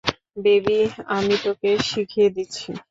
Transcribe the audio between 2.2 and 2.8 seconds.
দিচ্ছি।